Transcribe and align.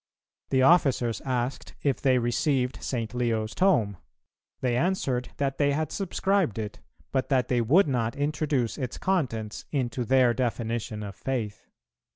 The 0.49 0.63
officers 0.63 1.21
asked 1.25 1.75
if 1.83 2.01
they 2.01 2.17
received 2.17 2.81
St. 2.81 3.13
Leo's 3.13 3.53
Tome; 3.53 3.97
they 4.59 4.75
answered 4.75 5.29
that 5.37 5.59
they 5.59 5.73
had 5.73 5.91
subscribed 5.91 6.57
it, 6.57 6.79
but 7.11 7.29
that 7.29 7.49
they 7.49 7.61
would 7.61 7.87
not 7.87 8.15
introduce 8.15 8.79
its 8.79 8.97
contents 8.97 9.65
into 9.71 10.03
their 10.03 10.33
definition 10.33 11.03
of 11.03 11.15
faith. 11.15 11.67